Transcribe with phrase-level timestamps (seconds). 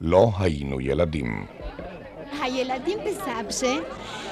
[0.00, 1.46] לא היינו ילדים.
[2.42, 3.74] הילדים בסבג'ה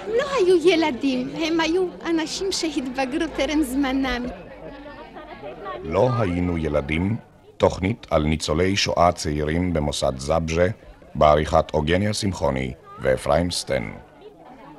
[0.08, 4.26] לא היו ילדים, הם היו אנשים שהתבגרו טרם זמנם.
[5.82, 7.16] לא היינו ילדים,
[7.56, 10.66] תוכנית על ניצולי שואה צעירים במוסד זבז'ה,
[11.14, 13.90] בעריכת אוגניה שמחוני ואפרים סטן.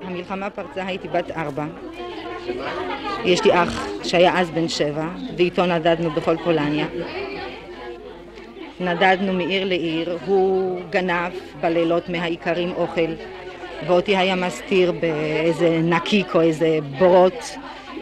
[0.01, 1.65] המלחמה פרצה, הייתי בת ארבע.
[3.25, 6.85] יש לי אח שהיה אז בן שבע, ואיתו נדדנו בכל פולניה.
[8.79, 13.11] נדדנו מעיר לעיר, הוא גנב בלילות מהאיכרים אוכל,
[13.87, 17.55] ואותי היה מסתיר באיזה נקיק או איזה בורות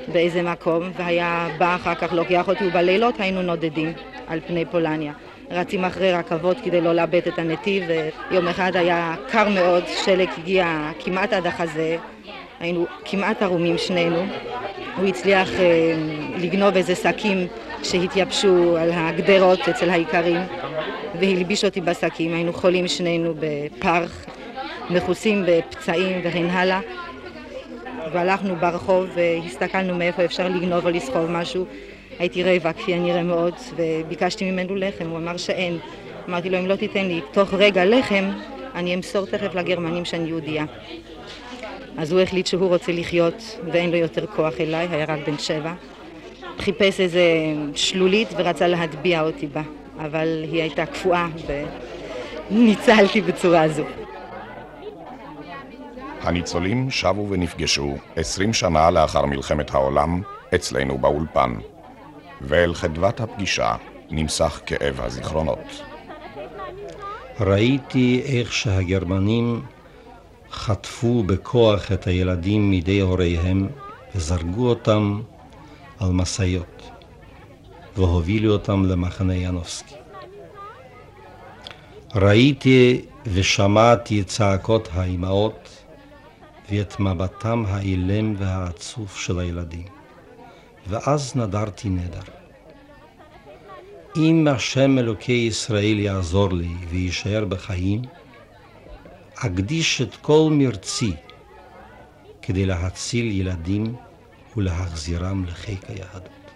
[0.07, 3.93] באיזה מקום, והיה בא אחר כך לוקח אותי, ובלילות היינו נודדים
[4.27, 5.13] על פני פולניה.
[5.51, 7.83] רצים אחרי רכבות כדי לא לאבד את הנתיב,
[8.29, 11.97] ויום אחד היה קר מאוד, שלג הגיע כמעט עד החזה,
[12.59, 14.25] היינו כמעט ערומים שנינו.
[14.97, 15.93] הוא הצליח אה,
[16.37, 17.47] לגנוב איזה שקים
[17.83, 20.41] שהתייבשו על הגדרות אצל האיכרים,
[21.19, 24.25] והלביש אותי בשקים, היינו חולים שנינו בפרך,
[24.89, 26.79] מכוסים בפצעים וכן הלאה.
[28.13, 31.65] והלכנו ברחוב והסתכלנו מאיפה אפשר לגנוב או לסחוב משהו.
[32.19, 35.77] הייתי רעבה כפי הנראה מאוד, וביקשתי ממנו לחם, הוא אמר שאין.
[36.29, 38.29] אמרתי לו, אם לא תיתן לי תוך רגע לחם,
[38.75, 40.65] אני אמסור תכף לגרמנים שאני יהודייה.
[41.97, 45.73] אז הוא החליט שהוא רוצה לחיות ואין לו יותר כוח אליי, היה רק בן שבע.
[46.59, 47.23] חיפש איזה
[47.75, 49.61] שלולית ורצה להטביע אותי בה,
[50.05, 51.27] אבל היא הייתה קפואה
[52.51, 53.83] וניצלתי בצורה הזו.
[56.21, 60.21] הניצולים שבו ונפגשו עשרים שנה לאחר מלחמת העולם
[60.55, 61.53] אצלנו באולפן,
[62.41, 63.75] ואל חדוות הפגישה
[64.09, 65.81] נמסך כאב הזיכרונות.
[67.39, 69.61] ראיתי איך שהגרמנים
[70.51, 73.67] חטפו בכוח את הילדים מידי הוריהם
[74.15, 75.21] וזרגו אותם
[75.99, 76.76] על משאיות
[77.97, 79.95] והובילו אותם למחנה ינובסקי.
[82.15, 85.83] ראיתי ושמעתי את צעקות האימהות
[86.71, 89.85] ואת מבטם האילם והעצוב של הילדים.
[90.87, 92.21] ואז נדרתי נדר.
[94.17, 98.01] אם השם אלוקי ישראל יעזור לי ויישאר בחיים,
[99.35, 101.13] אקדיש את כל מרצי
[102.41, 103.95] כדי להציל ילדים
[104.57, 106.46] ולהחזירם לחיק היהדות.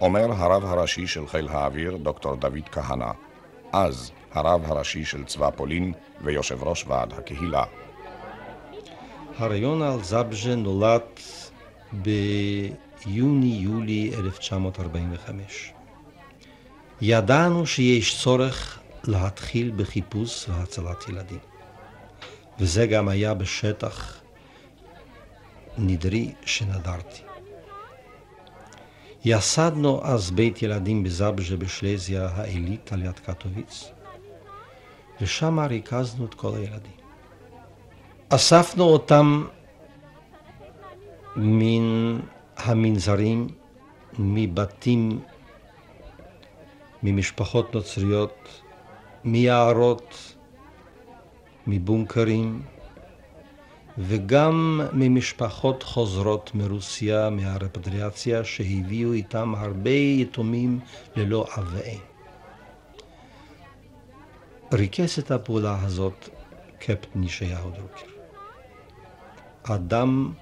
[0.00, 3.10] אומר הרב הראשי של חיל האוויר, דוקטור דוד כהנא,
[3.72, 5.92] אז הרב הראשי של צבא פולין
[6.24, 7.64] ויושב ראש ועד הקהילה.
[9.38, 11.02] הרעיון על זבז'ה נולד
[13.06, 15.72] ביוני-יולי 1945.
[17.00, 21.38] ידענו שיש צורך להתחיל בחיפוש והצלת ילדים.
[22.58, 24.20] וזה גם היה בשטח
[25.78, 27.29] נדרי שנדרתי.
[29.24, 33.90] יסדנו אז בית ילדים בזבז'ה בשלזיה העילית על יד קטוביץ,
[35.20, 36.92] ושם ריכזנו את כל הילדים.
[38.28, 39.44] אספנו אותם
[41.36, 42.18] מן
[42.56, 43.48] המנזרים,
[44.18, 45.20] מבתים,
[47.02, 48.62] ממשפחות נוצריות,
[49.24, 50.34] מיערות,
[51.66, 52.62] מבונקרים,
[54.00, 60.80] וגם ממשפחות חוזרות מרוסיה, מהרפטריאציה, שהביאו איתם הרבה יתומים
[61.16, 61.78] ללא אב.
[64.72, 66.28] ריכס את הפעולה הזאת
[66.78, 68.06] קפטן ישעיהו דרוקר.
[69.62, 70.32] אדם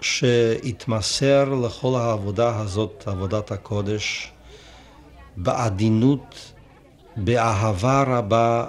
[0.00, 4.32] שהתמסר לכל העבודה הזאת, עבודת הקודש,
[5.36, 6.52] בעדינות,
[7.16, 8.66] באהבה רבה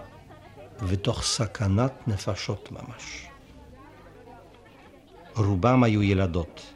[0.88, 3.28] ותוך סכנת נפשות ממש.
[5.36, 6.74] רובם היו ילדות.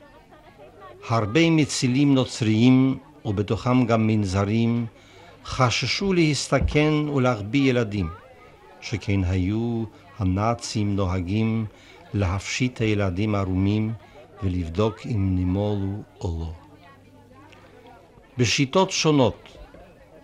[1.09, 4.85] הרבה מצילים נוצריים, ובתוכם גם מנזרים,
[5.45, 8.09] חששו להסתכן ולהחביא ילדים,
[8.81, 9.83] שכן היו
[10.19, 11.65] הנאצים נוהגים
[12.13, 13.93] להפשיט הילדים ערומים
[14.43, 16.51] ולבדוק אם נימולו או לא.
[18.37, 19.57] בשיטות שונות,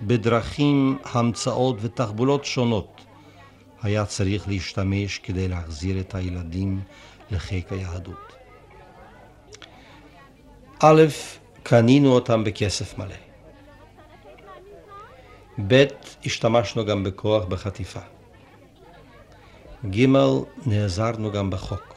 [0.01, 3.01] בדרכים, המצאות ותחבולות שונות,
[3.83, 6.81] היה צריך להשתמש כדי להחזיר את הילדים
[7.31, 8.33] לחיק היהדות.
[10.79, 11.01] א',
[11.63, 13.15] קנינו אותם בכסף מלא.
[15.67, 15.85] ב',
[16.25, 17.99] השתמשנו גם בכוח בחטיפה.
[19.89, 20.05] ג',
[20.65, 21.95] נעזרנו גם בחוק.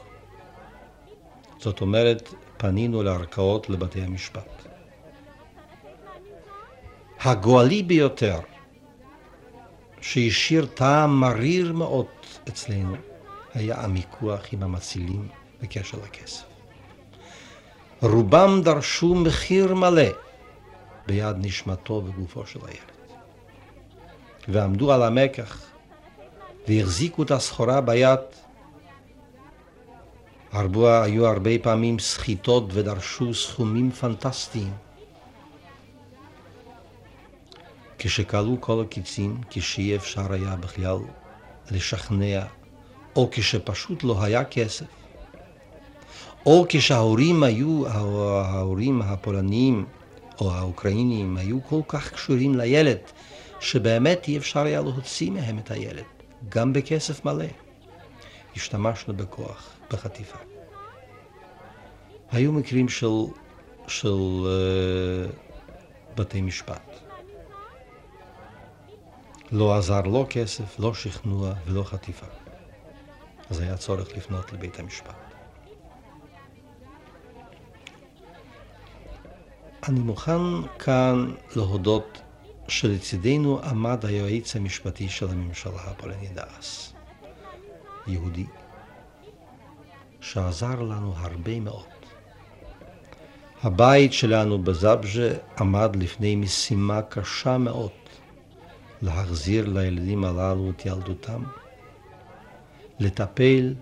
[1.59, 4.67] זאת אומרת, פנינו לערכאות לבתי המשפט.
[7.21, 8.41] הגואלי ביותר,
[10.05, 12.07] שהשאיר טעם מריר מאוד
[12.49, 12.97] אצלנו,
[13.55, 15.29] היה המיקוח עם המצילים
[15.63, 16.45] בקשר לכסף.
[18.03, 20.11] רובם דרשו מחיר מלא
[21.07, 23.19] ביד נשמתו וגופו של הילד.
[24.49, 25.63] ועמדו על המקח
[26.69, 28.21] והחזיקו את הסחורה ביד.
[30.53, 34.73] הרבו, היו הרבה פעמים סחיטות ודרשו סכומים פנטסטיים.
[37.99, 40.99] כשכלו כל הקיצים, כשאי אפשר היה בכלל
[41.71, 42.45] לשכנע,
[43.17, 44.87] או כשפשוט לא היה כסף,
[46.47, 49.87] או כשההורים היו, ההורים הפולניים
[50.41, 52.99] או האוקראינים היו כל כך קשורים לילד,
[53.61, 56.05] שבאמת אי אפשר היה להוציא מהם את הילד,
[56.49, 57.45] גם בכסף מלא.
[58.57, 60.39] השתמשנו בכוח, בחטיפה.
[62.33, 63.07] היו מקרים של,
[63.89, 65.33] של uh,
[66.17, 66.94] בתי משפט.
[69.55, 72.27] לא עזר לא כסף, לא שכנוע ולא חטיפה.
[73.51, 75.35] אז היה צורך לפנות לבית המשפט.
[79.89, 80.41] אני מוכן
[80.79, 82.23] כאן להודות
[82.69, 86.93] שלצידנו עמד היועץ המשפטי של הממשלה הפולנית דאס,
[88.07, 88.47] יהודי,
[90.21, 91.87] שעזר לנו הרבה מאוד.
[93.63, 98.04] הבית שלנו בזבז'ה עמד לפני משימה קשה מאוד
[99.03, 101.43] להחזיר לילדים הללו את ילדותם,
[103.01, 103.75] לטפל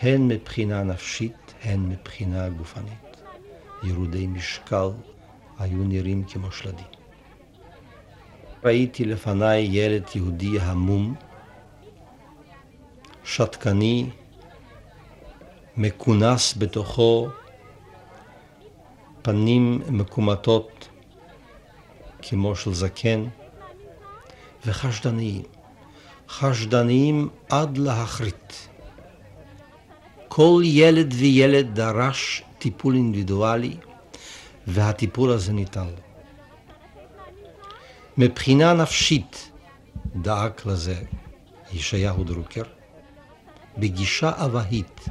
[0.00, 3.22] הן מבחינה נפשית, הן מבחינה גופנית.
[3.82, 4.88] ירודי משקל
[5.58, 6.86] היו נראים כמו שלדים.
[8.64, 11.14] ראיתי לפניי ילד יהודי המום,
[13.24, 14.10] שתקני,
[15.76, 17.28] מכונס בתוכו,
[19.22, 20.88] פנים מקומטות
[22.22, 23.24] כמו של זקן,
[24.66, 25.42] וחשדניים,
[26.28, 28.52] חשדניים עד להחריט.
[30.28, 33.76] כל ילד וילד דרש טיפול אינדיבידואלי,
[34.66, 36.02] והטיפול הזה ניתן לו.
[38.16, 39.50] מבחינה נפשית
[40.16, 41.02] דאג לזה
[41.72, 42.62] ישעיהו דרוקר,
[43.78, 45.08] בגישה אבהית,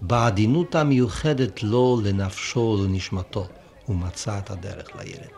[0.00, 3.46] בעדינות המיוחדת לו לנפשו ולנשמתו,
[3.86, 5.35] הוא מצא את הדרך לילד.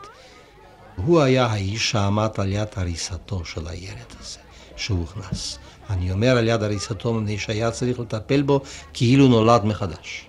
[1.04, 4.38] הוא היה האיש שעמד על יד הריסתו של הילד הזה,
[4.76, 5.58] שהוכנס.
[5.90, 8.60] אני אומר על יד הריסתו מפני שהיה צריך לטפל בו
[8.92, 10.28] כאילו נולד מחדש.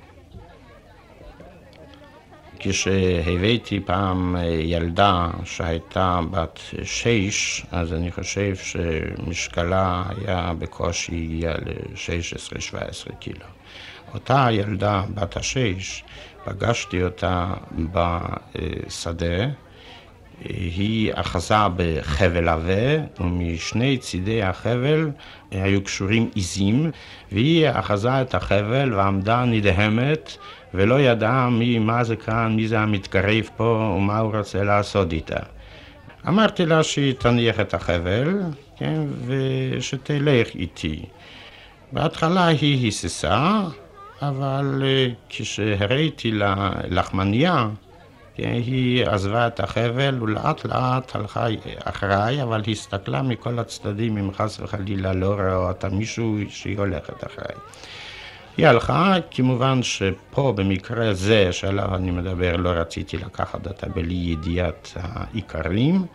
[2.59, 13.15] כשהבאתי פעם אה, ילדה שהייתה בת שש, אז אני חושב שמשקלה היה בקושי הגיע ל-16-17
[13.19, 13.45] קילו.
[14.13, 16.03] אותה ילדה בת השש,
[16.45, 17.53] פגשתי אותה
[17.91, 19.45] בשדה,
[20.43, 25.09] היא אחזה בחבל עבה, ומשני צידי החבל
[25.51, 26.91] היו קשורים עיזים,
[27.31, 30.37] והיא אחזה את החבל ועמדה נדהמת
[30.73, 35.39] ולא ידעה מי, מה זה כאן, מי זה המתקרב פה ומה הוא רוצה לעשות איתה.
[36.27, 38.39] אמרתי לה שהיא תניח את החבל,
[38.77, 41.05] כן, ושתלך איתי.
[41.91, 43.61] בהתחלה היא היססה,
[44.21, 47.67] אבל אה, כשהראיתי לה לחמניה,
[48.45, 51.47] היא עזבה את החבל ולאט לאט הלכה
[51.83, 57.55] אחריי, אבל הסתכלה מכל הצדדים אם חס וחלילה לא ראה אותה מישהו שהיא הולכת אחריי.
[58.57, 64.93] היא הלכה, כמובן שפה במקרה זה שעליו אני מדבר לא רציתי לקחת אותה בלי ידיעת
[64.95, 66.05] העיקרים,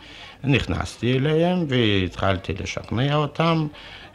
[0.44, 3.66] נכנסתי אליהם והתחלתי לשכנע אותם,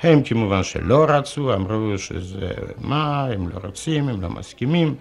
[0.02, 4.96] הם כמובן שלא רצו, אמרו שזה מה, הם לא רוצים, הם לא מסכימים,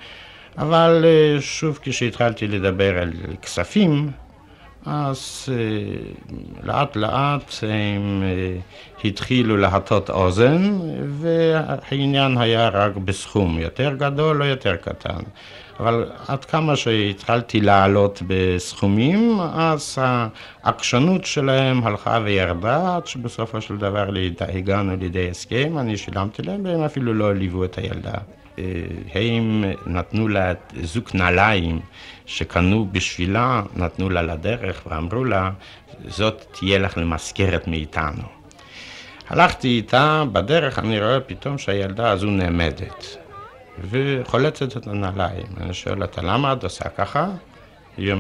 [0.58, 3.12] אבל אה, שוב כשהתחלתי לדבר על
[3.42, 4.10] כספים,
[4.86, 5.54] אז אה,
[6.62, 8.56] לאט לאט הם אה,
[9.04, 15.20] התחילו להטות אוזן והעניין היה רק בסכום יותר גדול או יותר קטן.
[15.80, 19.98] אבל עד כמה שהתחלתי לעלות בסכומים, אז
[20.62, 24.08] העקשנות שלהם הלכה וירדה, עד שבסופו של דבר
[24.40, 28.18] הגענו לידי הסכם, אני שילמתי להם והם אפילו לא ליוו את הילדה.
[29.14, 31.80] הם נתנו לה זוג נעליים
[32.26, 35.50] שקנו בשבילה, נתנו לה לדרך ואמרו לה,
[36.08, 38.22] זאת תהיה לך למזכרת מאיתנו.
[39.28, 43.16] הלכתי איתה, בדרך אני רואה פתאום שהילדה הזו נעמדת
[43.90, 45.46] וחולצת את הנעליים.
[45.60, 47.28] אני שואל אותה, למה את עושה ככה?
[47.96, 48.12] היא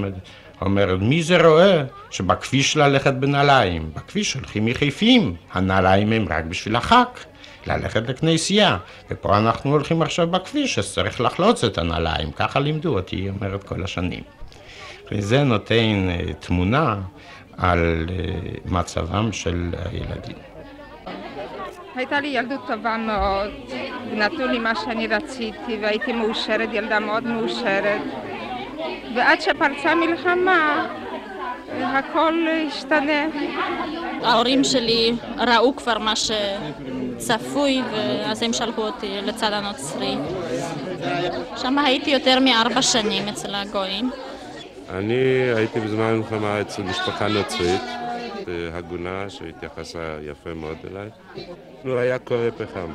[0.60, 3.90] אומרת, מי זה רואה שבכביש ללכת בנעליים?
[3.94, 7.04] בכביש הולכים יחפים, הנעליים הם רק בשביל החג.
[7.66, 8.76] ללכת לכנסייה,
[9.10, 13.64] ופה אנחנו הולכים עכשיו בכביש, אז צריך לחלוץ את הנעליים, ככה לימדו אותי, היא אומרת
[13.64, 14.22] כל השנים.
[15.12, 16.96] וזה נותן uh, תמונה
[17.58, 20.36] על uh, מצבם של הילדים.
[21.94, 23.50] הייתה לי ילדות טובה מאוד,
[24.12, 28.00] נתנו לי מה שאני רציתי והייתי מאושרת, ילדה מאוד מאושרת.
[29.14, 30.86] ועד שפרצה מלחמה,
[31.80, 32.34] הכל
[32.68, 33.26] השתנה.
[34.22, 36.16] ההורים שלי ראו כבר מה
[37.20, 40.16] שצפוי, ואז הם שלחו אותי לצד הנוצרי.
[41.56, 44.10] שם הייתי יותר מארבע שנים אצל הגויים.
[44.90, 45.14] אני
[45.56, 47.82] הייתי בזמן המלחמה אצל משפחה נוצרית,
[48.72, 51.08] הגונה, שהתייחסה יפה מאוד אליי.
[51.84, 52.92] לא היה קורא פחם.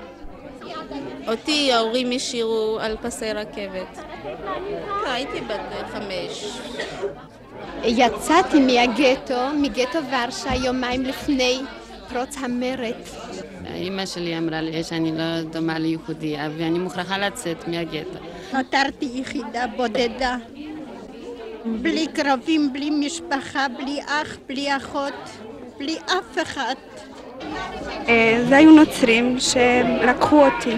[1.28, 4.00] אותי ההורים השאירו על פסי רכבת.
[5.06, 6.58] הייתי בת חמש.
[7.84, 11.62] יצאתי מהגטו, מגטו ורשה, יומיים לפני
[12.10, 12.94] פרוץ המרד.
[13.66, 18.20] אימא שלי אמרה לי שאני לא דומה ליהודייה ואני מוכרחה לצאת מהגטו.
[18.54, 20.38] נותרתי יחידה בודדה,
[21.66, 25.30] בלי קרבים, בלי משפחה, בלי אח, בלי אחות,
[25.78, 26.76] בלי אף אחד.
[28.48, 30.78] זה היו נוצרים שלקחו אותי.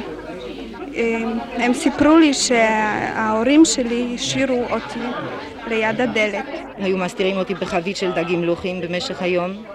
[1.56, 5.00] הם סיפרו לי שההורים שלי השאירו אותי
[5.68, 6.46] ליד הדלת.
[6.77, 9.75] היו מסתירים אותי בחבית של דגים לוחים במשך היום.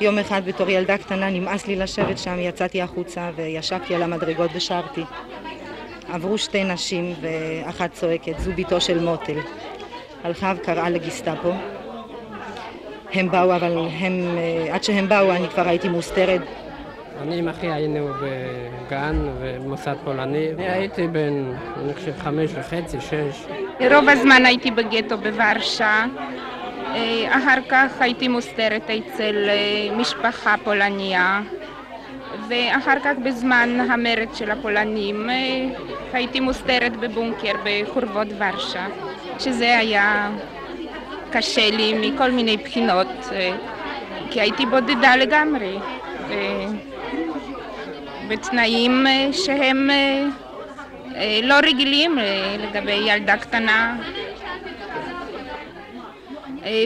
[0.00, 5.04] יום אחד בתור ילדה קטנה נמאס לי לשבת שם, יצאתי החוצה וישבתי על המדרגות ושרתי.
[6.12, 9.38] עברו שתי נשים ואחת צועקת, זו בתו של מוטל.
[10.24, 11.52] הלכה וקראה לגיסטאפו.
[13.12, 14.12] הם באו, אבל הם,
[14.72, 16.40] עד שהם באו אני כבר הייתי מוסתרת.
[17.22, 20.48] אני עם אחי היינו בגן ובמוסד פולני.
[20.54, 21.52] אני הייתי בן,
[21.84, 23.46] אני חושב, חמש וחצי, שש.
[23.80, 26.04] רוב הזמן הייתי בגטו בוורשה.
[27.28, 29.48] אחר כך הייתי מוסתרת אצל
[29.96, 31.40] משפחה פולניה.
[32.48, 35.30] ואחר כך בזמן המרד של הפולנים
[36.12, 38.86] הייתי מוסתרת בבונקר בחורבות ורשה,
[39.38, 40.30] שזה היה
[41.30, 43.28] קשה לי מכל מיני בחינות,
[44.30, 45.76] כי הייתי בודדה לגמרי,
[48.28, 49.90] בתנאים שהם
[51.42, 52.18] לא רגילים
[52.58, 53.96] לגבי ילדה קטנה.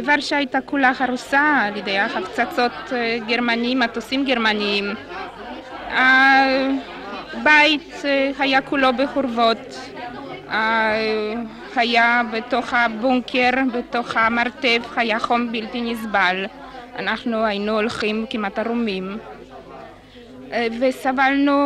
[0.04, 2.72] ורשה הייתה כולה חרוסה על ידי החפצצות
[3.26, 4.94] גרמנים, מטוסים גרמניים.
[7.32, 8.02] הבית
[8.38, 9.90] היה כולו בחורבות.
[11.76, 16.46] היה בתוך הבונקר, בתוך המרתף, היה חום בלתי נסבל.
[16.98, 19.18] אנחנו היינו הולכים כמעט ערומים.
[20.80, 21.56] וסבלנו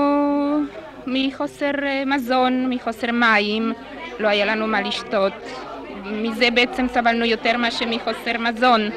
[1.06, 1.70] מחוסר
[2.06, 3.72] מזון, מחוסר מים,
[4.18, 5.65] לא היה לנו מה לשתות.
[6.10, 8.90] מזה בעצם סבלנו יותר מאשר מחוסר מזון.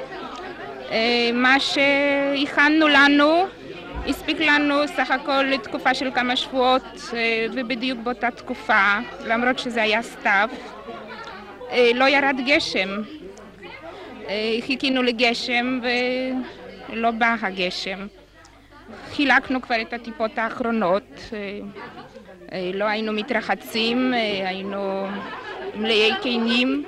[1.34, 3.46] מה שהכנו לנו
[4.08, 6.84] הספיק לנו סך הכל לתקופה של כמה שבועות
[7.54, 10.50] ובדיוק באותה תקופה, למרות שזה היה סתיו,
[11.96, 12.90] לא ירד גשם.
[14.66, 15.80] חיכינו לגשם
[16.90, 18.08] ולא בא הגשם.
[19.12, 21.32] חילקנו כבר את הטיפות האחרונות,
[22.74, 24.14] לא היינו מתרחצים,
[24.46, 25.08] היינו
[25.80, 26.86] מלאי קינים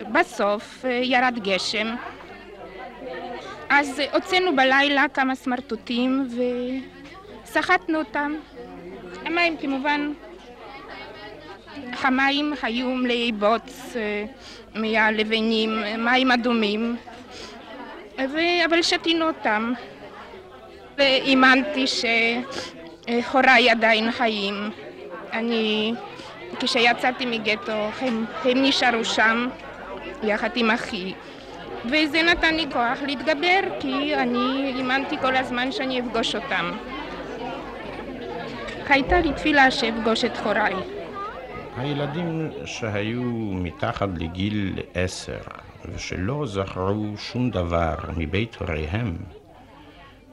[0.00, 1.94] ובסוף ירד גשם.
[3.68, 6.28] אז הוצאנו בלילה כמה סמרטוטים
[7.44, 8.34] וסחטנו אותם.
[9.24, 10.12] המים כמובן,
[12.02, 13.96] המים היו מלאי בוץ
[14.74, 16.96] מהלבנים, מים אדומים,
[18.64, 19.72] אבל שתינו אותם.
[20.98, 24.70] והאמנתי שהוריי עדיין חיים.
[25.32, 25.94] אני,
[26.60, 29.48] כשיצאתי מגטו, הם, הם נשארו שם
[30.22, 31.14] יחד עם אחי.
[31.84, 36.72] וזה נתן לי כוח להתגבר, כי אני האמנתי כל הזמן שאני אפגוש אותם.
[38.88, 40.74] הייתה לי תפילה שאפגוש את הוריי.
[41.76, 45.40] הילדים שהיו מתחת לגיל עשר
[45.84, 49.16] ושלא זכרו שום דבר מבית הוריהם,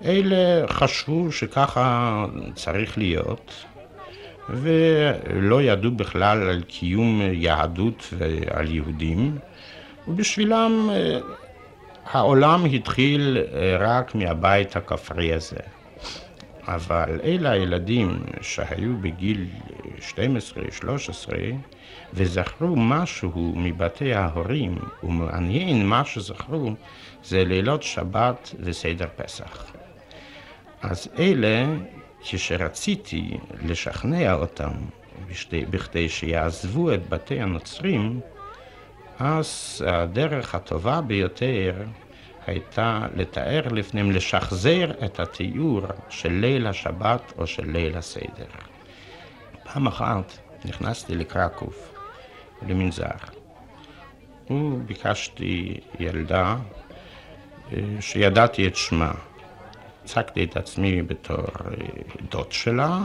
[0.05, 3.65] אלה חשבו שככה צריך להיות,
[4.49, 9.37] ולא ידעו בכלל על קיום יהדות ועל יהודים,
[10.07, 10.89] ובשבילם
[12.05, 13.37] העולם התחיל
[13.79, 15.59] רק מהבית הכפרי הזה.
[16.67, 19.45] אבל אלה הילדים שהיו בגיל
[20.11, 20.13] 12-13
[22.13, 26.73] וזכרו משהו מבתי ההורים, ומעניין מה שזכרו
[27.23, 29.65] זה לילות שבת וסדר פסח.
[30.81, 31.65] אז אלה,
[32.23, 34.71] כשרציתי לשכנע אותם
[35.69, 38.19] בכדי שיעזבו את בתי הנוצרים,
[39.19, 41.73] אז הדרך הטובה ביותר
[42.47, 48.45] הייתה לתאר לפניהם, לשחזר את התיאור של ליל השבת או של ליל הסדר.
[49.63, 51.75] פעם אחת נכנסתי לקרקוב,
[52.67, 53.05] למנזר,
[54.49, 56.57] וביקשתי ילדה
[57.99, 59.11] שידעתי את שמה.
[60.03, 61.45] הצגתי את עצמי בתור
[62.31, 62.99] דוד שלה,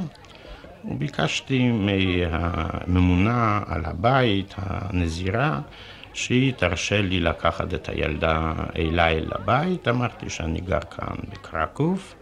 [0.84, 5.60] וביקשתי מהממונה על הבית, הנזירה,
[6.12, 12.14] שהיא תרשה לי לקחת את הילדה אליי לבית, אמרתי שאני גר כאן בקרקוב.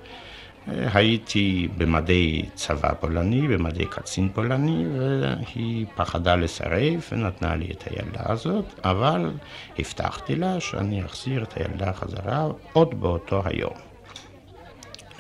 [0.66, 8.80] הייתי במדי צבא פולני, במדי קצין פולני, והיא פחדה לסרב ונתנה לי את הילדה הזאת,
[8.85, 9.30] אבל
[9.78, 13.96] הבטחתי לה שאני אחזיר את הילדה חזרה עוד באותו היום.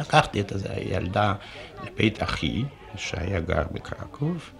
[0.00, 1.34] לקחתי את הילדה
[1.84, 2.64] לבית אחי,
[2.96, 4.50] שהיה גר בקרקוב,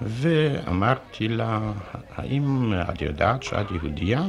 [0.00, 1.72] ואמרתי לה,
[2.14, 4.22] האם את יודעת שאת יהודייה?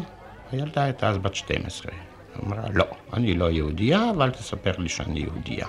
[0.51, 1.91] הילדה הייתה אז בת 12.
[2.43, 5.67] אמרה, לא, אני לא יהודייה, אבל תספר לי שאני יהודייה.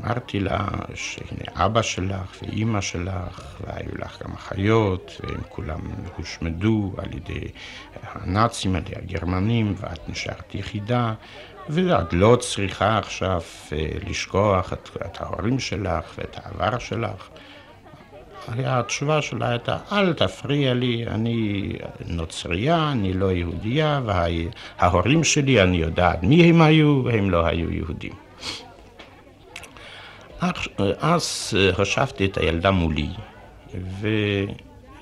[0.00, 5.80] אמרתי לה שהנה אבא שלך ואימא שלך, והיו לך גם אחיות, והם כולם
[6.16, 7.48] הושמדו על ידי
[8.02, 11.14] הנאצים, על ידי הגרמנים, ואת נשארת יחידה,
[11.68, 13.40] ואת לא צריכה עכשיו
[13.72, 17.28] אה, לשכוח את, את ההורים שלך ואת העבר שלך.
[18.48, 21.72] התשובה שלה הייתה, אל תפריע לי, אני
[22.06, 28.12] נוצרייה, אני לא יהודייה, וההורים שלי, אני יודעת מי הם היו, הם לא היו יהודים.
[31.00, 33.08] אז חשבתי את הילדה מולי,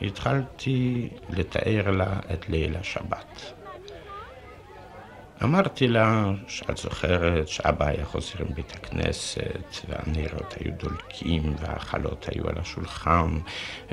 [0.00, 3.52] והתחלתי לתאר לה את ליל השבת.
[5.44, 12.58] אמרתי לה שאת זוכרת שאבא היה חוזר מבית הכנסת והנרות היו דולקים והחלות היו על
[12.58, 13.38] השולחן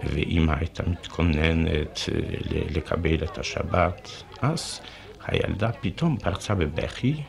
[0.03, 1.99] ואימא הייתה מתכוננת
[2.69, 4.09] לקבל את השבת.
[4.41, 4.81] אז
[5.27, 7.23] הילדה פתאום פרצה בבכי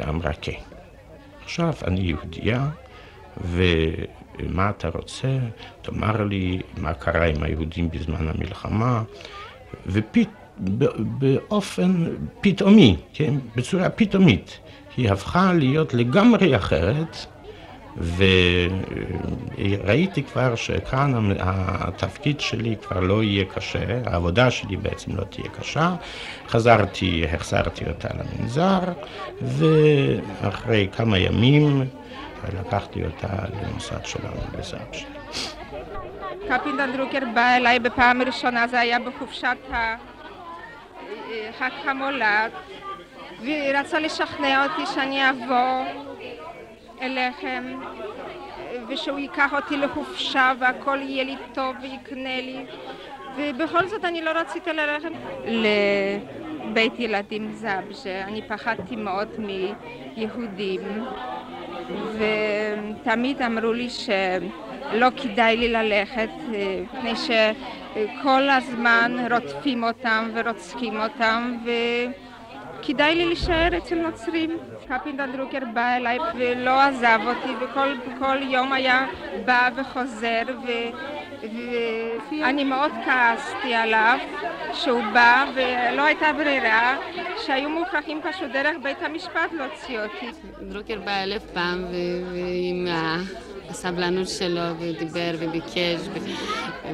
[0.00, 0.60] ואמרה כן.
[1.42, 2.68] עכשיו אני יהודייה
[3.36, 5.38] ומה אתה רוצה?
[5.80, 9.02] תאמר לי מה קרה עם היהודים בזמן המלחמה
[9.86, 10.37] ופתאום
[10.98, 12.04] באופן
[12.40, 13.34] פתאומי, כן?
[13.56, 14.58] בצורה פתאומית.
[14.96, 17.16] היא הפכה להיות לגמרי אחרת,
[19.56, 25.94] וראיתי כבר שכאן התפקיד שלי כבר לא יהיה קשה, העבודה שלי בעצם לא תהיה קשה.
[26.48, 28.80] חזרתי, החזרתי אותה למנזר,
[29.42, 31.84] ואחרי כמה ימים
[32.58, 33.28] לקחתי אותה
[33.62, 35.06] למוסד שלנו בזאבש.
[36.48, 39.94] קפטן דרוקר בא אליי בפעם הראשונה, זה היה בחופשת ה...
[41.58, 42.52] חג המולד,
[43.42, 45.84] ורצה לשכנע אותי שאני אבוא
[47.02, 47.80] אליכם
[48.88, 52.66] ושהוא ייקח אותי לחופשה והכל יהיה לי טוב ויקנה לי.
[53.36, 55.10] ובכל זאת אני לא רציתי ללכת
[55.46, 60.80] לבית ילדים זבז'ה, אני פחדתי מאוד מיהודים.
[62.12, 63.88] ותמיד אמרו לי
[64.92, 66.30] שלא כדאי לי ללכת
[66.92, 67.30] מפני ש...
[68.22, 74.58] כל הזמן רודפים אותם ורוצחים אותם וכדאי לי להישאר אצל נוצרים.
[74.88, 79.06] קפינדן דרוקר בא אליי ולא עזב אותי וכל יום היה
[79.44, 80.42] בא וחוזר.
[82.30, 84.18] ואני מאוד כעסתי עליו
[84.72, 86.96] שהוא בא ולא הייתה ברירה
[87.46, 90.26] שהיו מוכרחים פשוט דרך בית המשפט להוציא אותי.
[90.62, 91.84] דרוקר בא אלף פעם
[92.32, 92.86] ועם
[93.70, 96.00] הסבלנות שלו ודיבר וביקש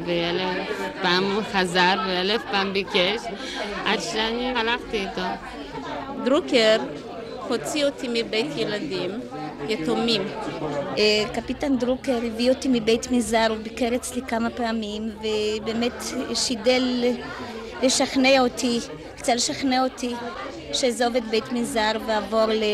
[0.06, 3.20] ואלף פעם הוא חזר ואלף פעם ביקש
[3.84, 5.22] עד שאני הלכתי איתו.
[6.24, 6.76] דרוקר
[7.48, 9.10] הוציא אותי מבית ילדים
[9.68, 10.22] יתומים.
[10.98, 16.02] אה, קפיטן דרוקר הביא אותי מבית מזר, הוא ביקר אצלי כמה פעמים ובאמת
[16.34, 17.04] שידל
[17.82, 18.80] לשכנע אותי,
[19.18, 20.14] רצה לשכנע אותי
[20.72, 22.64] שאעזוב את בית מזר ואעבור ל...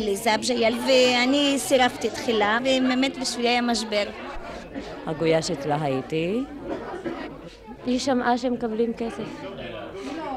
[0.00, 4.04] לזבז'ייל ואני סירבתי תחילה ובאמת בשבילי היה משבר.
[5.06, 6.40] הגויה שאצלה הייתי,
[7.86, 9.24] היא שמעה שהם מקבלים כסף.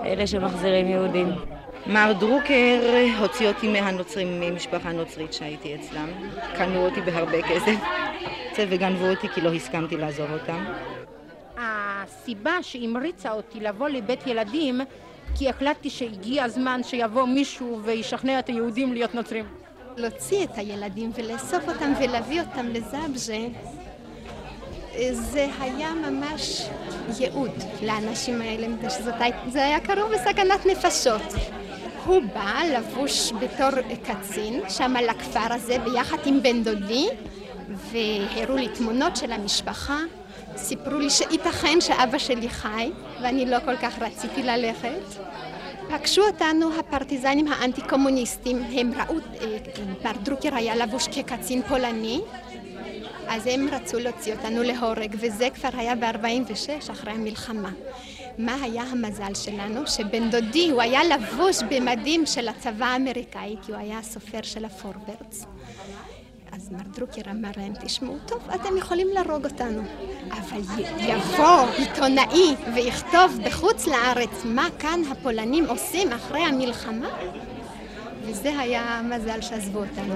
[0.05, 1.31] אלה שמחזירים יהודים.
[1.87, 2.79] מר דרוקר
[3.19, 6.07] הוציא אותי מהנוצרים, ממשפחה נוצרית שהייתי אצלם.
[6.57, 7.75] קנו אותי בהרבה כסף
[8.69, 10.65] וגנבו אותי כי לא הסכמתי לעזוב אותם.
[11.57, 14.81] הסיבה שהמריצה אותי לבוא לבית ילדים
[15.37, 19.45] כי החלטתי שהגיע הזמן שיבוא מישהו וישכנע את היהודים להיות נוצרים.
[19.97, 23.37] להוציא את הילדים ולאסוף אותם ולהביא אותם לזבז'ה
[25.11, 26.69] זה היה ממש
[27.19, 28.67] ייעוד לאנשים האלה,
[29.49, 31.21] זה היה קרוב לסכנת נפשות.
[32.05, 33.69] הוא בא לבוש בתור
[34.03, 37.07] קצין שם לכפר הזה ביחד עם בן דודי
[37.69, 39.99] והראו לי תמונות של המשפחה
[40.57, 42.91] סיפרו לי שייתכן שאבא שלי חי
[43.21, 45.19] ואני לא כל כך רציתי ללכת
[45.89, 49.15] פגשו אותנו הפרטיזנים האנטי קומוניסטים הם ראו,
[50.03, 52.21] בר דרוקר היה לבוש כקצין פולני
[53.27, 57.71] אז הם רצו להוציא אותנו להורג, וזה כבר היה ב-46, אחרי המלחמה.
[58.37, 59.87] מה היה המזל שלנו?
[59.87, 65.45] שבן דודי, הוא היה לבוש במדים של הצבא האמריקאי, כי הוא היה הסופר של הפורברדס.
[66.57, 69.81] אז מר דרוקר אמר להם, תשמעו, טוב, אתם יכולים להרוג אותנו,
[70.31, 70.61] אבל
[70.99, 77.09] יבוא עיתונאי ויכתוב בחוץ לארץ מה כאן הפולנים עושים אחרי המלחמה,
[78.21, 80.13] וזה היה המזל שעזבו אותנו.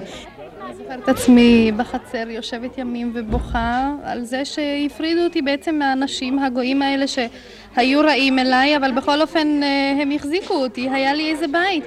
[0.66, 6.82] אני זוכרת את עצמי בחצר יושבת ימים ובוכה על זה שהפרידו אותי בעצם מהאנשים הגויים
[6.82, 11.86] האלה שהיו רעים אליי, אבל בכל אופן אה, הם החזיקו אותי, היה לי איזה בית.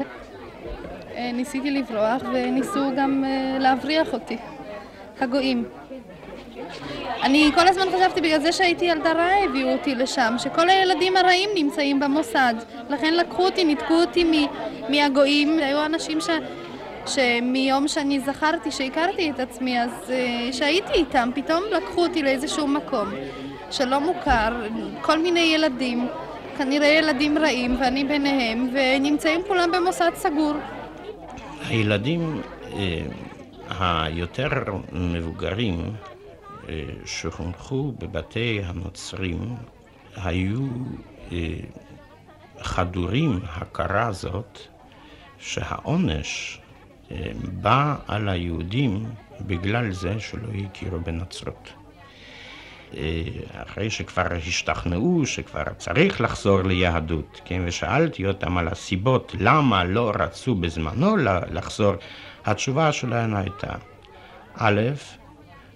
[1.16, 4.36] אה, ניסיתי לברוח וניסו גם אה, להבריח אותי,
[5.20, 5.64] הגויים.
[7.22, 11.50] אני כל הזמן חשבתי בגלל זה שהייתי ילדה רעה הביאו אותי לשם, שכל הילדים הרעים
[11.54, 12.54] נמצאים במוסד.
[12.88, 14.46] לכן לקחו אותי, ניתקו אותי
[14.88, 16.28] מהגויים, היו אנשים ש...
[17.06, 23.08] שמיום שאני זכרתי, שהכרתי את עצמי, אז uh, שהייתי איתם, פתאום לקחו אותי לאיזשהו מקום
[23.70, 24.66] שלא מוכר,
[25.02, 26.08] כל מיני ילדים,
[26.58, 30.54] כנראה ילדים רעים, ואני ביניהם, ונמצאים כולם במוסד סגור.
[31.68, 32.40] הילדים
[32.72, 33.06] אה,
[34.04, 34.50] היותר
[34.92, 35.96] מבוגרים
[36.68, 39.54] אה, שחונכו בבתי הנוצרים
[40.16, 40.66] היו
[41.32, 41.56] אה,
[42.60, 44.58] חדורים הכרה זאת
[45.38, 46.60] שהעונש
[47.62, 49.06] בא על היהודים
[49.40, 51.83] בגלל זה שלא הכירו בנצרות.
[53.52, 60.54] אחרי שכבר השתכנעו שכבר צריך לחזור ליהדות, כן, ושאלתי אותם על הסיבות למה לא רצו
[60.54, 61.16] בזמנו
[61.50, 61.94] לחזור,
[62.44, 63.72] התשובה שלהם הייתה,
[64.54, 64.80] א',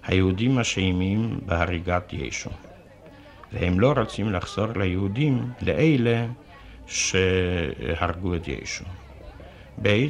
[0.03, 2.49] היהודים אשמים בהריגת ישו,
[3.53, 6.25] והם לא רוצים לחזור ליהודים, לאלה
[6.87, 8.85] שהרגו את ישו.
[9.81, 10.07] ב',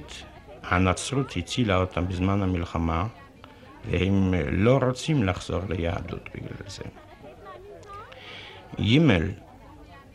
[0.64, 3.08] הנצרות הצילה אותם בזמן המלחמה,
[3.86, 6.84] והם לא רוצים לחזור ליהדות בגלל זה.
[8.82, 9.00] ג'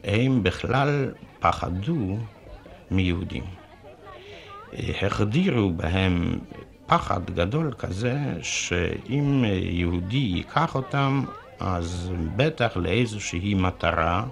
[0.05, 2.19] הם בכלל פחדו
[2.91, 3.45] מיהודים.
[5.03, 6.39] החדירו בהם
[6.87, 11.25] פחד גדול כזה, שאם יהודי ייקח אותם,
[11.61, 14.25] אז בטח לאיזושהי מטרה,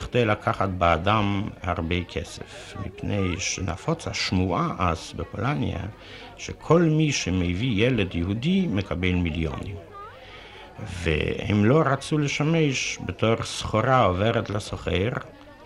[0.00, 5.78] כדי לקחת באדם הרבה כסף, מפני שנפוצה שמועה אז בפולניה,
[6.42, 9.76] שכל מי שמביא ילד יהודי מקבל מיליונים.
[11.02, 15.10] והם לא רצו לשמש בתור סחורה עוברת לסוחר,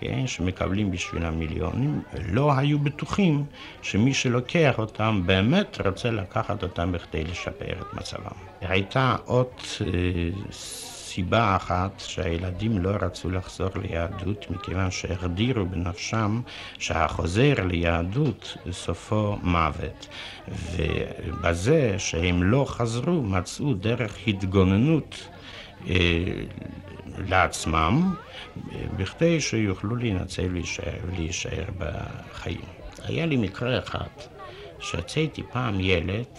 [0.01, 3.45] כן, שמקבלים בשבילם מיליונים, לא היו בטוחים
[3.83, 8.37] שמי שלוקח אותם באמת רוצה לקחת אותם בכדי לשפר את מצבם.
[8.61, 9.47] הייתה עוד
[9.81, 9.87] אה,
[11.17, 16.41] סיבה אחת שהילדים לא רצו לחזור ליהדות מכיוון שהחדירו בנפשם
[16.79, 20.09] שהחוזר ליהדות סופו מוות.
[20.49, 25.29] ובזה שהם לא חזרו מצאו דרך התגוננות
[25.87, 25.95] אה,
[27.19, 28.15] לעצמם
[28.97, 30.57] בכדי שיוכלו להינצל
[31.05, 32.65] ולהישאר בחיים.
[33.03, 34.11] היה לי מקרה אחד
[34.79, 36.33] שהוצאתי פעם ילד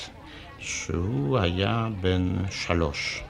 [0.58, 3.27] שהוא היה בן שלוש.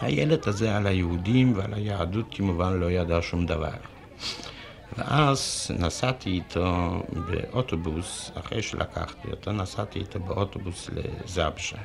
[0.00, 3.68] הילד הזה על היהודים ועל היהדות כמובן לא ידע שום דבר.
[4.98, 11.76] ואז נסעתי איתו באוטובוס, אחרי שלקחתי אותו, נסעתי איתו באוטובוס לזבשה.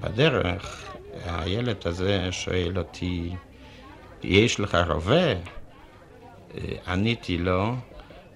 [0.00, 0.94] בדרך
[1.24, 3.34] הילד הזה שואל אותי,
[4.22, 5.34] יש לך רובה?
[6.86, 7.74] עניתי לו,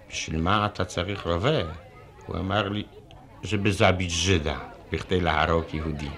[0.08, 1.60] בשביל מה אתה צריך רובה?
[2.26, 2.84] הוא אמר לי,
[3.42, 4.58] זה בזביג' ז'דה,
[4.92, 6.08] בכדי להרוג יהודי.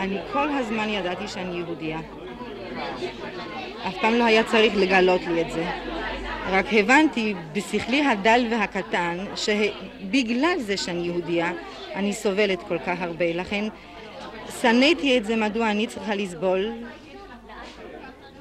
[0.00, 2.00] אני כל הזמן ידעתי שאני יהודייה.
[3.88, 5.64] אף פעם לא היה צריך לגלות לי את זה.
[6.50, 11.52] רק הבנתי בשכלי הדל והקטן שבגלל זה שאני יהודייה
[11.94, 13.32] אני סובלת כל כך הרבה.
[13.32, 13.64] לכן
[14.60, 16.72] שנאתי את זה מדוע אני צריכה לסבול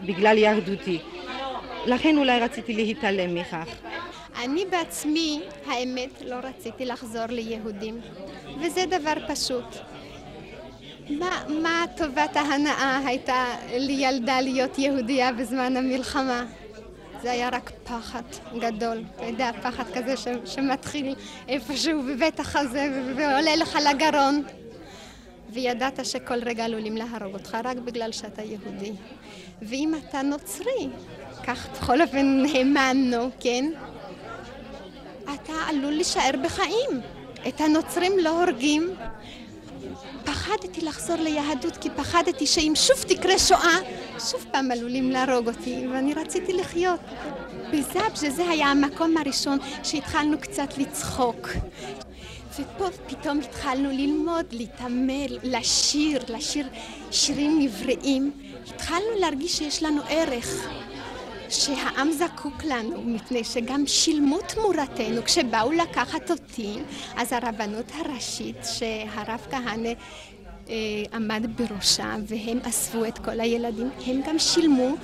[0.06, 1.00] בגלל יהדותי.
[1.86, 3.68] לכן אולי רציתי להתעלם מכך.
[4.44, 8.00] אני בעצמי, האמת, לא רציתי לחזור ליהודים,
[8.62, 9.76] וזה דבר פשוט.
[11.10, 16.46] מה, טובת ההנאה הייתה לילדה להיות יהודייה בזמן המלחמה?
[17.22, 18.22] זה היה רק פחד
[18.60, 21.16] גדול, אתה יודע, פחד כזה ש, שמתחיל
[21.48, 24.44] איפשהו בבית החזה ועולה לך לגרון.
[25.50, 28.92] וידעת שכל רגע עלולים להרוג אותך רק בגלל שאתה יהודי.
[29.62, 30.88] ואם אתה נוצרי,
[31.44, 33.72] כך בכל אופן האמנו, כן?
[35.24, 37.02] אתה עלול להישאר בחיים.
[37.48, 38.90] את הנוצרים לא הורגים,
[40.50, 43.78] פחדתי לחזור ליהדות כי פחדתי שאם שוב תקרה שואה,
[44.32, 47.00] שוב פעם עלולים להרוג אותי, ואני רציתי לחיות.
[47.74, 51.50] בזאבז'ה זה היה המקום הראשון שהתחלנו קצת לצחוק.
[52.60, 56.68] ופה פתאום התחלנו ללמוד, להתעמל, לשיר, לשיר
[57.12, 58.32] שירים עבריים.
[58.68, 60.68] התחלנו להרגיש שיש לנו ערך.
[61.50, 65.24] שהעם זקוק לנו, מפני שגם שילמו תמורתנו.
[65.26, 66.76] כשבאו לקחת אותי,
[67.16, 69.90] אז הרבנות הראשית, שהרב כהנא
[71.14, 74.96] עמד בראשה, והם אספו את כל הילדים, הם גם שילמו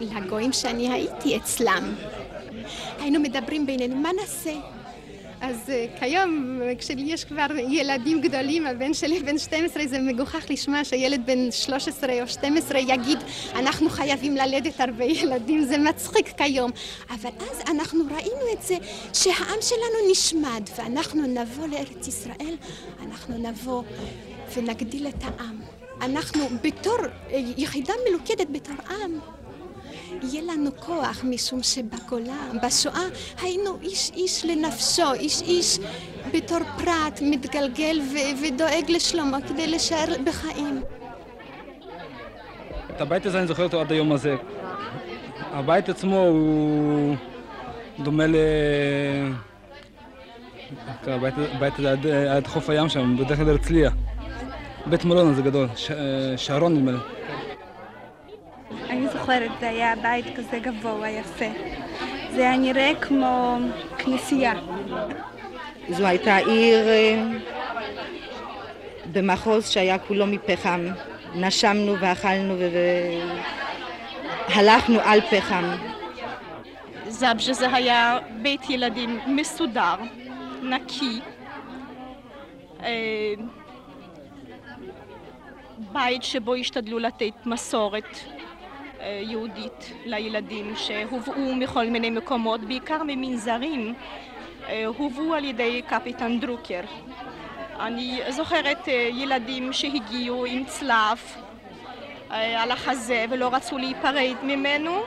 [0.00, 1.94] לגויים שאני הייתי אצלם.
[3.00, 4.52] היינו מדברים בינינו, מה נעשה?
[5.40, 10.84] אז uh, כיום, כשלי יש כבר ילדים גדולים, הבן שלי בן 12, זה מגוחך לשמוע
[10.84, 13.18] שילד בן 13 או 12 יגיד,
[13.54, 16.70] אנחנו חייבים ללדת הרבה ילדים, זה מצחיק כיום.
[17.10, 18.74] אבל אז אנחנו ראינו את זה,
[19.12, 22.54] שהעם שלנו נשמד, ואנחנו נבוא לארץ ישראל,
[23.02, 23.82] אנחנו נבוא
[24.56, 25.60] ונגדיל את העם.
[26.02, 26.96] אנחנו בתור
[27.56, 29.18] יחידה מלוכדת בתור עם,
[30.22, 33.04] יהיה לנו כוח, משום שבגולה, בשואה,
[33.42, 35.78] היינו איש איש לנפשו, איש איש
[36.34, 40.82] בתור פרט מתגלגל ו- ודואג לשלומו כדי להישאר בחיים.
[42.96, 44.36] את הבית הזה אני זוכר אותו עד היום הזה.
[45.52, 47.16] הבית עצמו הוא
[47.98, 48.34] דומה ל...
[51.06, 53.90] הבית הזה עד, עד חוף הים שם, בדרך כלל הרצליה.
[54.90, 55.90] בית מלון הזה גדול, ש...
[56.36, 56.98] שערון נדמה לי.
[58.90, 61.44] אני זוכרת, זה היה בית כזה גבוה, יפה.
[62.30, 63.58] זה היה נראה כמו
[63.98, 64.54] כנסייה.
[65.88, 67.22] זו הייתה עיר אה,
[69.12, 70.80] במחוז שהיה כולו מפחם.
[71.34, 72.54] נשמנו ואכלנו
[74.48, 75.64] והלכנו על פחם.
[77.08, 79.94] זבז'ה זה היה בית ילדים מסודר,
[80.62, 81.20] נקי.
[85.92, 88.18] בית שבו השתדלו לתת מסורת
[89.00, 93.94] אה, יהודית לילדים שהובאו מכל מיני מקומות, בעיקר ממנזרים,
[94.68, 96.80] אה, הובאו על ידי קפיטן דרוקר.
[97.80, 101.18] אני זוכרת אה, ילדים שהגיעו עם צלב
[102.30, 105.00] על החזה ולא רצו להיפרד ממנו.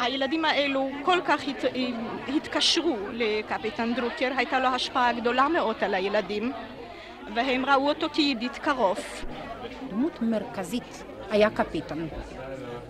[0.00, 1.64] הילדים האלו כל כך הת...
[2.28, 6.52] התקשרו לקפיטן דרוקר, הייתה לו השפעה גדולה מאוד על הילדים
[7.34, 8.98] והם ראו אותו כידיד קרוב.
[9.90, 12.08] דמות מרכזית היה קפיטון.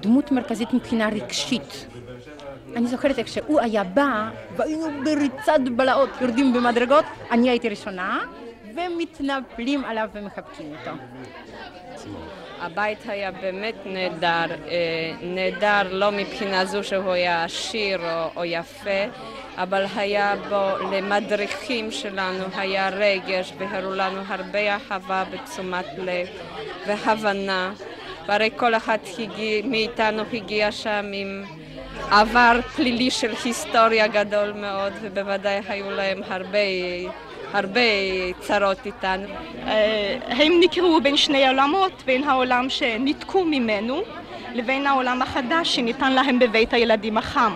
[0.01, 1.87] דמות מרכזית מבחינה רגשית.
[2.77, 8.21] אני זוכרת איך שהוא היה בא, והיינו בריצת בלעות, יורדים במדרגות, אני הייתי ראשונה,
[8.75, 10.91] ומתנפלים עליו ומחבקים אותו.
[12.61, 19.05] הבית היה באמת נהדר, אה, נהדר לא מבחינה זו שהוא היה עשיר או, או יפה,
[19.63, 26.27] אבל היה בו למדריכים שלנו, היה רגש והראו לנו הרבה אהבה ותשומת לב
[26.87, 27.73] והבנה,
[28.27, 31.45] והרי כל אחד הגיע, מאיתנו הגיע שם עם
[32.11, 36.59] עבר פלילי של היסטוריה גדול מאוד, ובוודאי היו להם הרבה
[37.53, 37.81] הרבה
[38.41, 39.29] צרות איתנו.
[39.67, 44.03] אה, הם נקראו בין שני עולמות, בין העולם שניתקו ממנו
[44.55, 47.53] לבין העולם החדש שניתן להם בבית הילדים החם.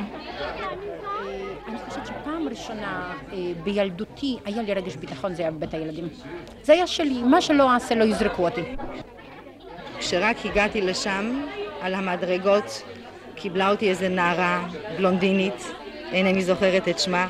[2.65, 6.09] ראשונה אה, בילדותי היה לי רגש ביטחון, זה היה בבית הילדים.
[6.63, 8.61] זה היה שלי, מה שלא אעשה לא יזרקו אותי.
[9.99, 11.41] כשרק הגעתי לשם,
[11.81, 12.83] על המדרגות,
[13.35, 15.73] קיבלה אותי איזה נערה בלונדינית,
[16.13, 17.27] אינני זוכרת את שמה,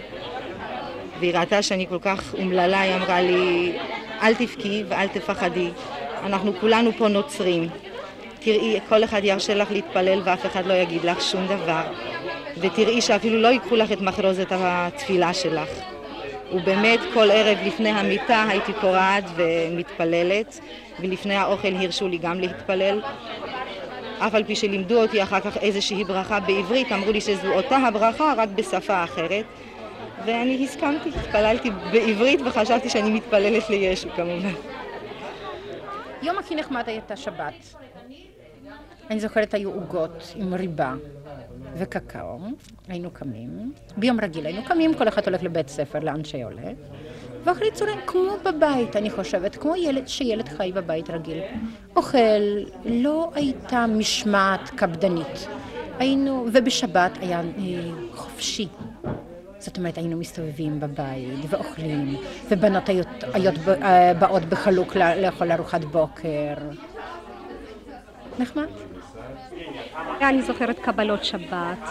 [1.20, 3.78] והיא ראתה שאני כל כך אומללה, היא אמרה לי,
[4.22, 5.70] אל תבכי ואל תפחדי,
[6.22, 7.68] אנחנו כולנו פה נוצרים.
[8.40, 11.82] תראי, כל אחד ירשה לך להתפלל ואף אחד לא יגיד לך שום דבר.
[12.60, 15.68] ותראי שאפילו לא ייקחו לך את מחרוזת התפילה שלך.
[16.52, 20.60] ובאמת כל ערב לפני המיטה הייתי קורעת ומתפללת,
[21.00, 23.02] ולפני האוכל הרשו לי גם להתפלל.
[24.18, 28.34] אף על פי שלימדו אותי אחר כך איזושהי ברכה בעברית, אמרו לי שזו אותה הברכה
[28.36, 29.44] רק בשפה אחרת.
[30.26, 34.52] ואני הסכמתי, התפללתי בעברית וחשבתי שאני מתפללת לישו כמובן.
[36.22, 37.74] יום הכי נחמד הייתה שבת.
[39.10, 40.94] אני זוכרת היו עוגות עם ריבה
[41.74, 42.38] וקקאו,
[42.88, 46.78] היינו קמים, ביום רגיל היינו קמים, כל אחד הולך לבית ספר, לאן שהולך,
[47.44, 51.40] ואחרי צהריים, כמו בבית, אני חושבת, כמו ילד, שילד חי בבית רגיל.
[51.96, 52.18] אוכל,
[52.84, 55.46] לא הייתה משמעת קפדנית.
[55.98, 57.44] היינו, ובשבת היה אה,
[58.14, 58.68] חופשי.
[59.58, 62.16] זאת אומרת, היינו מסתובבים בבית ואוכלים,
[62.48, 66.54] ובנות היו, היו אה, באות בחלוק לאכול ארוחת בוקר.
[68.38, 68.66] נחמד.
[70.22, 71.88] אני זוכרת קבלות שבת,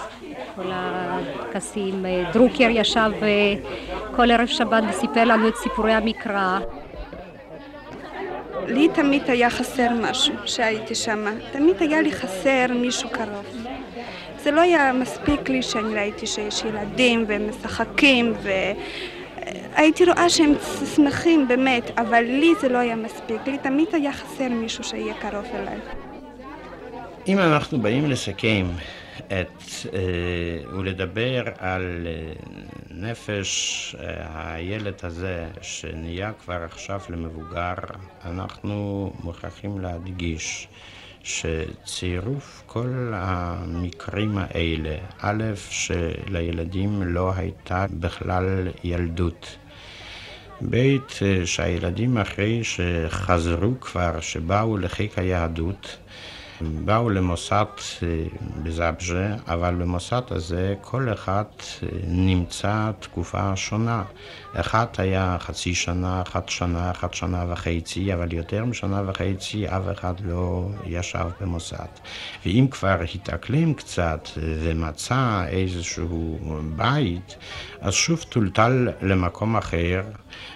[0.55, 2.05] כל הטקסים.
[2.33, 3.55] דרוקר ישב אה,
[4.15, 6.59] כל ערב שבת וסיפר לנו את סיפורי המקרא.
[8.67, 11.31] לי תמיד היה חסר משהו כשהייתי שמה.
[11.51, 13.57] תמיד היה לי חסר מישהו קרוב.
[14.37, 18.33] זה לא היה מספיק לי שאני ראיתי שיש ילדים והם משחקים
[19.73, 20.53] והייתי רואה שהם
[20.95, 23.47] שמחים באמת, אבל לי זה לא היה מספיק.
[23.47, 25.77] לי תמיד היה חסר מישהו שיהיה קרוב אליי.
[27.27, 28.65] אם אנחנו באים לסכם
[29.27, 32.33] את, אה, ולדבר על אה,
[32.91, 37.73] נפש אה, הילד הזה, שנהיה כבר עכשיו למבוגר,
[38.25, 40.67] אנחנו מוכרחים להדגיש
[41.23, 49.57] שצירוף כל המקרים האלה, א', שלילדים לא הייתה בכלל ילדות.
[50.69, 50.97] ב',
[51.45, 55.97] שהילדים אחרי שחזרו כבר, שבאו לחיק היהדות,
[56.61, 57.65] באו למוסד
[58.03, 58.07] אה,
[58.63, 61.43] בזבז'ה, אבל במוסד הזה כל אחד
[61.83, 64.03] אה, נמצא תקופה שונה.
[64.55, 70.13] אחד היה חצי שנה, אחת שנה, אחת שנה וחצי, אבל יותר משנה וחצי אף אחד
[70.23, 71.85] לא ישב במוסד.
[72.45, 76.39] ואם כבר התאקלם קצת ומצא איזשהו
[76.75, 77.35] בית,
[77.83, 80.01] אז שוב טולטל למקום אחר.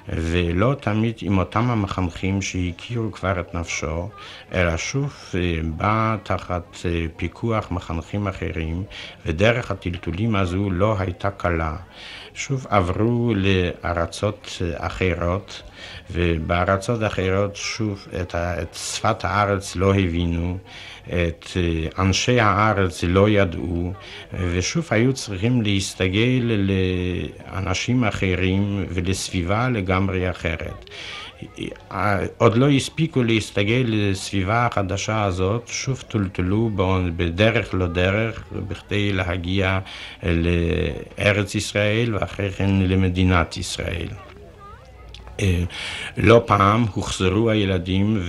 [0.10, 4.10] ולא תמיד עם אותם המחנכים שהכירו כבר את נפשו,
[4.54, 8.84] אלא שוב אה, בא תחת אה, פיקוח מחנכים אחרים,
[9.26, 11.76] ודרך הטלטולים הזו לא הייתה קלה.
[12.34, 15.62] שוב עברו לארצות אה, אחרות,
[16.12, 20.58] ובארצות אחרות שוב את, את שפת הארץ לא הבינו,
[21.08, 23.94] את אה, אנשי הארץ לא ידעו,
[24.34, 30.90] ושוב היו צריכים להסתגל לאנשים אחרים ולסביבה לגמרי אחרת.
[32.38, 36.70] עוד לא הספיקו להסתגל לסביבה החדשה הזאת, שוב טולטלו
[37.16, 39.80] בדרך לא דרך בכדי להגיע
[40.24, 44.08] לארץ ישראל ואחרי כן למדינת ישראל.
[45.40, 45.64] אה,
[46.18, 48.22] לא פעם הוחזרו הילדים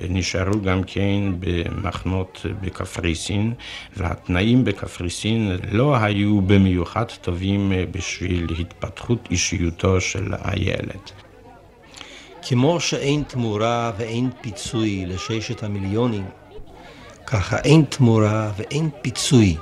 [0.00, 3.52] ונשארו גם כן במחנות בקפריסין,
[3.96, 11.10] והתנאים בקפריסין לא היו במיוחד טובים בשביל התפתחות אישיותו של הילד.
[12.42, 16.24] כמו שאין תמורה ואין פיצוי לששת המיליונים,
[17.26, 19.56] ככה אין תמורה ואין פיצוי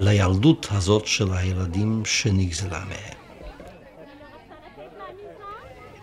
[0.00, 3.21] לילדות הזאת של הילדים שנגזלה מהם.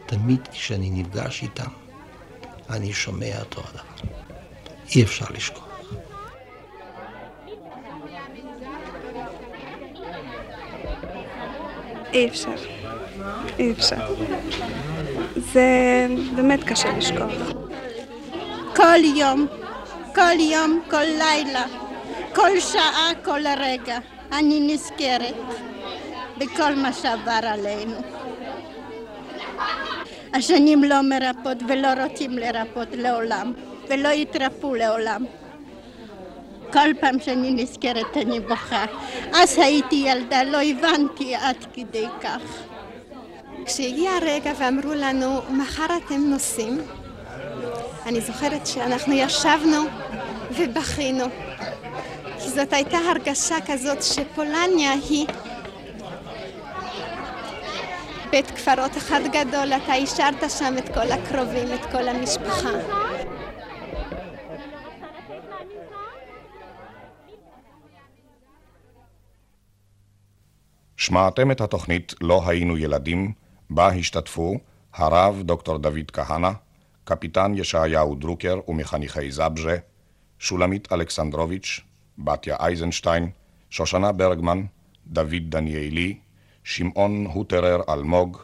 [0.09, 1.69] תמיד כשאני נפגש איתם,
[2.69, 4.09] אני שומע אותו הדבר.
[4.95, 5.67] אי אפשר לשכוח.
[12.13, 12.55] אי אפשר.
[13.59, 14.15] אי אפשר.
[15.35, 17.33] זה באמת קשה לשכוח.
[18.75, 19.47] כל יום,
[20.15, 21.65] כל יום, כל לילה,
[22.35, 23.97] כל שעה, כל רגע,
[24.31, 25.35] אני נזכרת
[26.37, 27.95] בכל מה שעבר עלינו.
[30.33, 33.53] השנים לא מרפאות ולא רוצים לרפות לעולם,
[33.89, 35.25] ולא יתרפאו לעולם.
[36.73, 38.85] כל פעם שאני נזכרת אני בוכה.
[39.33, 42.41] אז הייתי ילדה, לא הבנתי עד כדי כך.
[43.65, 46.81] כשהגיע הרגע ואמרו לנו, מחר אתם נוסעים,
[48.05, 49.83] אני זוכרת שאנחנו ישבנו
[50.51, 51.25] ובכינו.
[52.39, 55.27] כי זאת הייתה הרגשה כזאת שפולניה היא
[58.31, 62.69] בית קברות אחד גדול, אתה השארת שם את כל הקרובים, את כל המשפחה.
[70.97, 73.33] שמעתם את התוכנית "לא היינו ילדים"
[73.69, 74.57] בה השתתפו
[74.93, 76.51] הרב דוקטור דוד כהנא,
[77.03, 79.75] קפיטן ישעיהו דרוקר ומחניכי זבז'ה,
[80.39, 81.79] שולמית אלכסנדרוביץ',
[82.17, 83.29] בתיה אייזנשטיין,
[83.69, 84.63] שושנה ברגמן,
[85.07, 86.17] דוד דניאלי,
[86.63, 88.37] שמעון הוטרר אלמוג,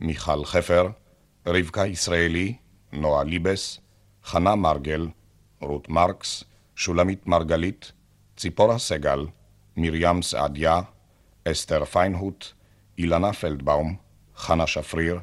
[0.00, 0.88] מיכל חפר,
[1.46, 2.54] רבקה ישראלי,
[2.92, 3.80] נועה ליבס,
[4.24, 5.08] חנה מרגל,
[5.60, 6.44] רות מרקס,
[6.76, 7.92] שולמית מרגלית,
[8.36, 9.26] ציפורה סגל,
[9.76, 10.80] מרים סעדיה,
[11.44, 12.46] אסתר פיינהוט,
[12.98, 13.96] אילנה פלדבאום,
[14.36, 15.20] חנה שפריר,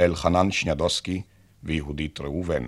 [0.00, 1.22] אלחנן שנידוסקי
[1.62, 2.64] ויהודית ראובן.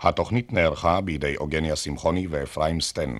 [0.00, 3.14] התוכנית נערכה בידי אוגניה שמחוני ואפרים סטן.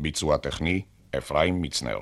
[0.00, 0.82] ביצוע טכני,
[1.18, 1.98] אפרים מצנר.